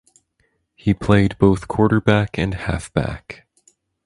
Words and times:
He 0.73 0.95
played 0.95 1.37
both 1.37 1.67
quarterback 1.67 2.35
and 2.35 2.55
halfback. 2.55 3.45